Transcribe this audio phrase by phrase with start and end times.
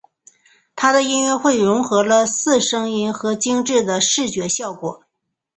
[0.75, 5.03] 他的音乐会融合了四声音和精致的视觉效果。